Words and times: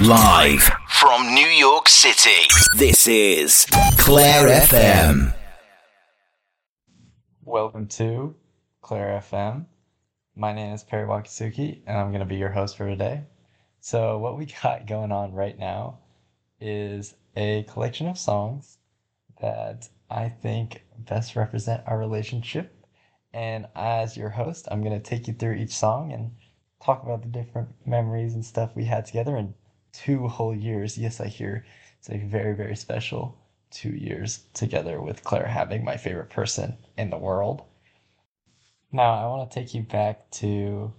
Live 0.00 0.70
from 0.90 1.34
New 1.34 1.46
York 1.46 1.88
City, 1.88 2.46
this 2.76 3.08
is 3.08 3.66
Claire 3.96 4.46
FM. 4.46 5.34
Welcome 7.42 7.88
to 7.88 8.34
Claire 8.82 9.22
FM. 9.22 9.64
My 10.34 10.52
name 10.52 10.74
is 10.74 10.84
Perry 10.84 11.08
Wakasuki, 11.08 11.80
and 11.86 11.96
I'm 11.96 12.10
going 12.10 12.20
to 12.20 12.26
be 12.26 12.36
your 12.36 12.50
host 12.50 12.76
for 12.76 12.86
today. 12.86 13.22
So, 13.80 14.18
what 14.18 14.36
we 14.36 14.44
got 14.62 14.86
going 14.86 15.12
on 15.12 15.32
right 15.32 15.58
now 15.58 16.00
is 16.60 17.14
a 17.34 17.62
collection 17.62 18.06
of 18.06 18.18
songs 18.18 18.76
that 19.40 19.88
I 20.10 20.28
think 20.28 20.84
best 20.98 21.36
represent 21.36 21.84
our 21.86 21.98
relationship. 21.98 22.86
And 23.32 23.66
as 23.74 24.14
your 24.14 24.28
host, 24.30 24.68
I'm 24.70 24.82
going 24.82 25.00
to 25.00 25.08
take 25.10 25.26
you 25.26 25.32
through 25.32 25.54
each 25.54 25.74
song 25.74 26.12
and 26.12 26.32
talk 26.84 27.02
about 27.02 27.22
the 27.22 27.28
different 27.28 27.70
memories 27.86 28.34
and 28.34 28.44
stuff 28.44 28.76
we 28.76 28.84
had 28.84 29.06
together 29.06 29.36
and 29.36 29.54
two 29.96 30.28
whole 30.28 30.54
years. 30.54 30.98
Yes, 30.98 31.20
I 31.20 31.28
hear 31.28 31.64
it's 31.98 32.10
a 32.10 32.18
very, 32.18 32.54
very 32.54 32.76
special 32.76 33.38
two 33.70 33.90
years 33.90 34.44
together 34.54 35.00
with 35.00 35.24
Claire 35.24 35.46
having 35.46 35.84
my 35.84 35.96
favorite 35.96 36.30
person 36.30 36.76
in 36.96 37.10
the 37.10 37.18
world. 37.18 37.62
Now, 38.92 39.14
I 39.14 39.26
want 39.26 39.50
to 39.50 39.54
take 39.54 39.74
you 39.74 39.82
back 39.82 40.30
to 40.32 40.92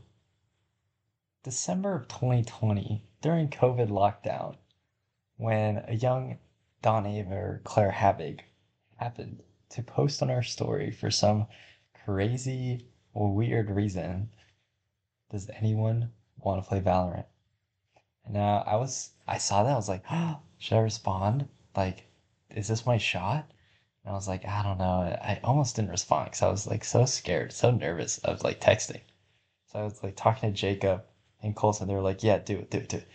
December 1.43 1.95
of 1.95 2.07
2020 2.07 3.03
during 3.21 3.49
COVID 3.49 3.89
lockdown 3.89 4.57
when 5.37 5.83
a 5.87 5.95
young 5.95 6.37
Don 6.81 7.05
Aver, 7.05 7.61
Claire 7.63 7.91
Habig, 7.91 8.41
happened 8.97 9.43
to 9.69 9.83
post 9.83 10.21
on 10.21 10.29
our 10.29 10.43
story 10.43 10.91
for 10.91 11.09
some 11.09 11.47
crazy, 12.05 12.85
weird 13.13 13.69
reason. 13.69 14.29
Does 15.31 15.49
anyone 15.49 16.11
want 16.37 16.61
to 16.61 16.67
play 16.67 16.81
Valorant? 16.81 17.25
And 18.27 18.37
uh, 18.37 18.63
I 18.65 18.75
was, 18.75 19.11
I 19.27 19.37
saw 19.37 19.63
that. 19.63 19.71
I 19.71 19.75
was 19.75 19.89
like, 19.89 20.03
oh, 20.11 20.39
should 20.57 20.77
I 20.77 20.81
respond? 20.81 21.47
Like, 21.75 22.05
is 22.49 22.67
this 22.67 22.85
my 22.85 22.97
shot? 22.97 23.51
And 24.03 24.11
I 24.11 24.15
was 24.15 24.27
like, 24.27 24.45
I 24.45 24.63
don't 24.63 24.77
know. 24.77 25.01
I 25.21 25.39
almost 25.43 25.75
didn't 25.75 25.91
respond 25.91 26.25
because 26.25 26.41
I 26.41 26.49
was 26.49 26.67
like 26.67 26.83
so 26.83 27.05
scared, 27.05 27.51
so 27.51 27.71
nervous 27.71 28.19
of 28.19 28.43
like 28.43 28.61
texting. 28.61 29.01
So 29.67 29.79
I 29.79 29.83
was 29.83 30.01
like 30.03 30.15
talking 30.15 30.49
to 30.49 30.55
Jacob 30.55 31.03
and 31.41 31.55
Colson. 31.55 31.87
They 31.87 31.93
were 31.93 32.01
like, 32.01 32.23
yeah, 32.23 32.37
do 32.37 32.57
it, 32.57 32.71
do 32.71 32.77
it, 32.77 32.89
do 32.89 32.97
it. 32.97 33.07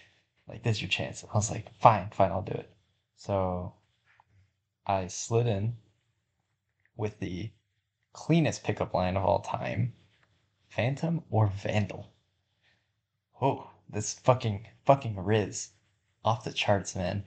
Like, 0.48 0.62
this 0.62 0.76
is 0.76 0.82
your 0.82 0.88
chance. 0.88 1.24
I 1.24 1.36
was 1.36 1.50
like, 1.50 1.72
fine, 1.78 2.08
fine, 2.10 2.30
I'll 2.30 2.42
do 2.42 2.52
it. 2.52 2.70
So 3.16 3.74
I 4.86 5.06
slid 5.06 5.46
in 5.46 5.76
with 6.96 7.18
the 7.20 7.50
cleanest 8.12 8.64
pickup 8.64 8.94
line 8.94 9.16
of 9.16 9.24
all 9.24 9.40
time 9.40 9.94
Phantom 10.68 11.22
or 11.30 11.48
Vandal? 11.48 12.10
Oh, 13.40 13.71
this 13.92 14.14
fucking 14.14 14.66
fucking 14.84 15.16
Riz 15.16 15.70
off 16.24 16.44
the 16.44 16.52
charts, 16.52 16.96
man. 16.96 17.24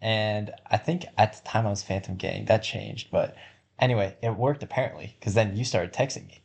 And 0.00 0.52
I 0.66 0.76
think 0.76 1.06
at 1.16 1.32
the 1.34 1.48
time 1.48 1.66
I 1.66 1.70
was 1.70 1.82
Phantom 1.82 2.16
Gang. 2.16 2.44
That 2.44 2.62
changed, 2.62 3.10
but 3.10 3.36
anyway, 3.78 4.16
it 4.22 4.36
worked 4.36 4.62
apparently 4.62 5.16
because 5.18 5.34
then 5.34 5.56
you 5.56 5.64
started 5.64 5.92
texting 5.92 6.26
me. 6.26 6.42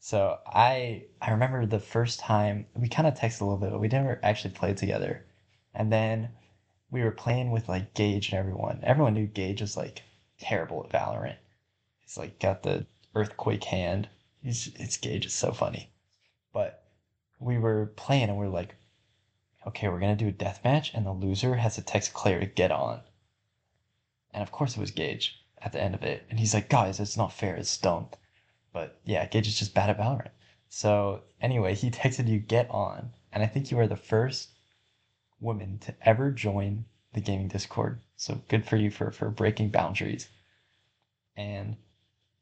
So 0.00 0.38
I 0.46 1.04
I 1.20 1.32
remember 1.32 1.66
the 1.66 1.80
first 1.80 2.20
time 2.20 2.66
we 2.74 2.88
kind 2.88 3.08
of 3.08 3.14
texted 3.14 3.40
a 3.40 3.44
little 3.44 3.58
bit, 3.58 3.70
but 3.70 3.80
we 3.80 3.88
never 3.88 4.20
actually 4.22 4.54
played 4.54 4.76
together. 4.76 5.24
And 5.74 5.92
then 5.92 6.30
we 6.90 7.02
were 7.02 7.10
playing 7.10 7.50
with 7.50 7.68
like 7.68 7.94
Gage 7.94 8.30
and 8.30 8.38
everyone. 8.38 8.80
Everyone 8.82 9.14
knew 9.14 9.26
Gage 9.26 9.60
was 9.60 9.76
like 9.76 10.02
terrible 10.38 10.84
at 10.84 10.90
Valorant. 10.90 11.36
He's 12.00 12.16
like 12.16 12.38
got 12.38 12.62
the 12.62 12.86
earthquake 13.14 13.64
hand. 13.64 14.08
He's 14.42 14.70
it's 14.76 14.96
Gage 14.96 15.26
is 15.26 15.34
so 15.34 15.52
funny. 15.52 15.90
But 16.52 16.84
we 17.38 17.58
were 17.58 17.92
playing 17.96 18.28
and 18.28 18.38
we 18.38 18.46
are 18.46 18.50
like, 18.50 18.74
okay, 19.66 19.88
we're 19.88 19.98
gonna 19.98 20.14
do 20.14 20.28
a 20.28 20.32
death 20.32 20.60
match, 20.64 20.92
and 20.94 21.04
the 21.04 21.12
loser 21.12 21.56
has 21.56 21.74
to 21.74 21.82
text 21.82 22.14
Claire 22.14 22.40
to 22.40 22.46
get 22.46 22.70
on. 22.70 23.00
And 24.32 24.42
of 24.42 24.52
course, 24.52 24.76
it 24.76 24.80
was 24.80 24.92
Gage 24.92 25.42
at 25.58 25.72
the 25.72 25.82
end 25.82 25.94
of 25.94 26.04
it, 26.04 26.24
and 26.30 26.38
he's 26.38 26.54
like, 26.54 26.68
guys, 26.68 27.00
it's 27.00 27.16
not 27.16 27.32
fair, 27.32 27.56
it's 27.56 27.76
dumb. 27.76 28.08
But 28.72 29.00
yeah, 29.04 29.26
Gage 29.26 29.48
is 29.48 29.58
just 29.58 29.74
bad 29.74 29.90
at 29.90 29.98
Valorant. 29.98 30.30
So 30.68 31.22
anyway, 31.40 31.74
he 31.74 31.90
texted 32.02 32.28
you 32.28 32.38
get 32.38 32.70
on, 32.70 33.10
and 33.32 33.42
I 33.42 33.46
think 33.46 33.70
you 33.70 33.76
were 33.76 33.88
the 33.88 33.96
first 33.96 34.50
woman 35.40 35.78
to 35.80 35.94
ever 36.02 36.30
join 36.30 36.84
the 37.12 37.20
gaming 37.20 37.48
Discord. 37.48 38.00
So 38.16 38.40
good 38.48 38.64
for 38.64 38.76
you 38.76 38.90
for 38.90 39.10
for 39.10 39.30
breaking 39.30 39.70
boundaries. 39.70 40.28
And 41.36 41.76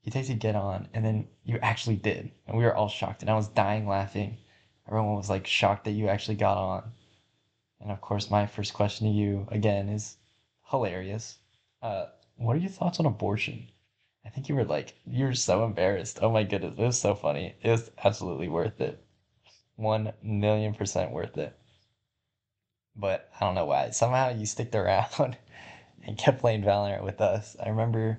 he 0.03 0.11
texted 0.11 0.41
get 0.41 0.57
on, 0.57 0.89
and 0.93 1.05
then 1.05 1.29
you 1.45 1.59
actually 1.63 1.97
did, 1.97 2.31
and 2.47 2.59
we 2.59 2.65
were 2.65 2.75
all 2.77 2.89
shocked, 2.89 3.23
and 3.23 3.31
I 3.31 3.35
was 3.35 3.49
dying 3.49 3.89
laughing. 3.89 4.37
Everyone 4.87 5.15
was 5.15 5.31
like 5.31 5.47
shocked 5.47 5.85
that 5.85 5.93
you 5.93 6.09
actually 6.09 6.37
got 6.37 6.59
on 6.59 6.93
and 7.85 7.93
of 7.93 8.01
course, 8.01 8.31
my 8.31 8.47
first 8.47 8.73
question 8.73 9.07
to 9.07 9.13
you 9.13 9.47
again 9.51 9.91
is 9.91 10.17
hilarious. 10.71 11.37
Uh, 11.83 12.07
what 12.37 12.57
are 12.57 12.61
your 12.61 12.71
thoughts 12.71 12.99
on 12.99 13.05
abortion? 13.05 13.69
I 14.25 14.31
think 14.31 14.49
you 14.49 14.55
were 14.55 14.65
like, 14.65 14.95
you 15.07 15.27
were 15.27 15.35
so 15.35 15.65
embarrassed. 15.65 16.19
Oh 16.23 16.31
my 16.31 16.45
goodness, 16.45 16.79
it 16.79 16.83
was 16.83 16.99
so 16.99 17.15
funny. 17.15 17.55
It 17.63 17.71
was 17.71 17.91
absolutely 18.03 18.49
worth 18.49 18.81
it. 18.81 19.05
One 19.77 20.15
million 20.23 20.73
percent 20.73 21.13
worth 21.13 21.37
it. 21.37 21.55
But 22.97 23.29
I 23.39 23.45
don't 23.45 23.55
know 23.55 23.67
why. 23.67 23.91
Somehow 23.91 24.31
you 24.31 24.47
sticked 24.47 24.75
around 24.75 25.37
and 26.07 26.17
kept 26.17 26.41
playing 26.41 26.63
Valorant 26.63 27.05
with 27.05 27.21
us. 27.21 27.55
I 27.63 27.69
remember 27.69 28.19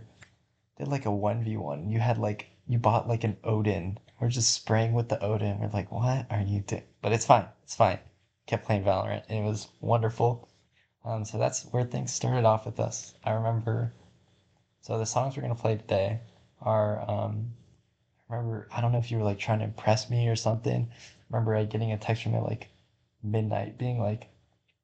did 0.77 0.89
like 0.89 1.07
a 1.07 1.09
1v1. 1.09 1.91
You 1.91 1.99
had 1.99 2.19
like, 2.19 2.51
you 2.67 2.77
bought 2.77 3.07
like 3.07 3.23
an 3.23 3.37
Odin. 3.43 3.97
We're 4.19 4.29
just 4.29 4.53
spraying 4.53 4.93
with 4.93 5.09
the 5.09 5.23
Odin. 5.23 5.59
We're 5.59 5.69
like, 5.69 5.91
what 5.91 6.27
are 6.29 6.41
you 6.41 6.59
doing? 6.59 6.83
But 7.01 7.13
it's 7.13 7.25
fine. 7.25 7.47
It's 7.63 7.75
fine 7.75 7.97
kept 8.47 8.65
playing 8.65 8.83
Valorant, 8.83 9.29
it 9.29 9.43
was 9.43 9.67
wonderful. 9.81 10.47
Um, 11.03 11.25
so 11.25 11.37
that's 11.37 11.63
where 11.65 11.83
things 11.83 12.11
started 12.13 12.45
off 12.45 12.65
with 12.65 12.79
us. 12.79 13.13
I 13.23 13.31
remember. 13.31 13.93
So 14.81 14.97
the 14.97 15.05
songs 15.05 15.35
we're 15.35 15.43
gonna 15.43 15.55
play 15.55 15.75
today 15.75 16.19
are. 16.61 17.09
Um, 17.09 17.53
I 18.29 18.35
remember 18.35 18.67
I 18.71 18.81
don't 18.81 18.91
know 18.91 18.97
if 18.97 19.11
you 19.11 19.17
were 19.17 19.23
like 19.23 19.39
trying 19.39 19.59
to 19.59 19.65
impress 19.65 20.09
me 20.09 20.27
or 20.27 20.35
something. 20.35 20.89
I 20.91 21.23
remember 21.29 21.55
I 21.55 21.65
getting 21.65 21.91
a 21.91 21.97
text 21.97 22.23
from 22.23 22.33
you 22.33 22.41
like 22.41 22.69
midnight, 23.23 23.77
being 23.77 23.99
like, 23.99 24.29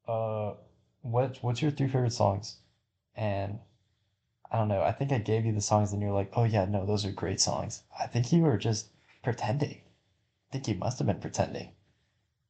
"Uh, 0.07 0.53
what 1.01 1.37
what's 1.41 1.61
your 1.61 1.71
three 1.71 1.87
favorite 1.87 2.13
songs?" 2.13 2.57
And 3.15 3.59
I 4.51 4.57
don't 4.57 4.67
know. 4.67 4.83
I 4.83 4.91
think 4.91 5.11
I 5.11 5.17
gave 5.17 5.45
you 5.45 5.53
the 5.53 5.61
songs, 5.61 5.93
and 5.93 6.01
you're 6.01 6.11
like, 6.11 6.31
"Oh 6.37 6.43
yeah, 6.43 6.65
no, 6.65 6.85
those 6.85 7.05
are 7.05 7.11
great 7.11 7.39
songs." 7.41 7.83
I 7.99 8.07
think 8.07 8.31
you 8.31 8.43
were 8.43 8.57
just 8.57 8.89
pretending. 9.23 9.77
I 9.77 10.51
think 10.51 10.67
you 10.67 10.75
must 10.75 10.99
have 10.99 11.07
been 11.07 11.19
pretending. 11.19 11.71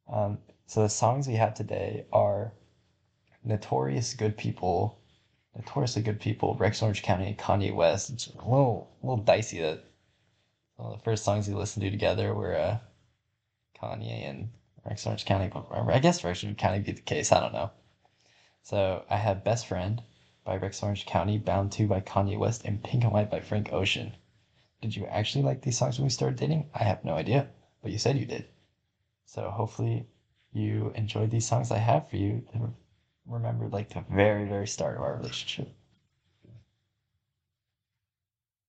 Um, 0.08 0.40
so 0.72 0.84
the 0.84 0.88
songs 0.88 1.28
we 1.28 1.36
have 1.36 1.54
today 1.54 2.06
are 2.14 2.54
Notorious 3.44 4.14
Good 4.14 4.38
People, 4.38 5.02
Notoriously 5.54 6.02
Good 6.02 6.22
People, 6.22 6.56
Rex 6.56 6.82
Orange 6.82 7.04
County, 7.04 7.36
Kanye 7.38 7.76
West. 7.76 8.10
It's 8.10 8.28
a 8.28 8.38
little, 8.38 8.90
a 9.04 9.06
little 9.06 9.22
dicey 9.22 9.60
that 9.60 9.84
well, 10.78 10.92
the 10.92 11.04
first 11.04 11.26
songs 11.26 11.50
we 11.50 11.56
listened 11.56 11.84
to 11.84 11.92
together 11.92 12.34
were 12.34 12.56
uh, 12.56 12.78
Kanye 13.84 14.30
and 14.30 14.48
Rex 14.86 15.06
Orange 15.06 15.26
County. 15.26 15.50
But 15.54 15.68
I 15.74 16.00
guess 16.00 16.24
Rex 16.24 16.42
Orange 16.42 16.58
County 16.58 16.80
be 16.80 16.94
the 16.94 17.02
case. 17.02 17.34
I 17.34 17.42
don't 17.42 17.52
know. 17.52 17.72
So 18.64 19.04
I 19.10 19.18
have 19.18 19.44
Best 19.44 19.68
Friend 19.68 20.02
by 20.46 20.56
Rex 20.56 20.82
Orange 20.82 21.06
County, 21.06 21.38
Bound 21.38 21.74
2 21.74 21.86
by 21.88 22.00
Kanye 22.00 22.40
West, 22.40 22.64
and 22.64 22.82
Pink 22.82 23.04
and 23.04 23.12
White 23.12 23.30
by 23.30 23.42
Frank 23.42 23.74
Ocean. 23.74 24.16
Did 24.82 24.96
you 24.96 25.06
actually 25.08 25.44
like 25.44 25.64
these 25.64 25.78
songs 25.78 26.00
when 26.00 26.06
we 26.06 26.12
started 26.12 26.40
dating? 26.40 26.70
I 26.74 26.86
have 26.86 27.04
no 27.04 27.16
idea, 27.16 27.50
but 27.82 27.92
you 27.92 27.98
said 27.98 28.18
you 28.18 28.26
did. 28.26 28.46
So 29.26 29.50
hopefully 29.50 30.08
you 30.54 30.92
enjoyed 30.96 31.32
these 31.32 31.48
songs 31.48 31.72
I 31.72 31.78
have 31.78 32.10
for 32.10 32.18
you 32.18 32.44
to 32.54 32.74
remember 33.28 33.68
like 33.70 33.90
the 33.90 34.02
very, 34.10 34.46
very 34.46 34.68
start 34.68 34.98
of 34.98 35.04
our 35.04 35.16
relationship. 35.18 35.74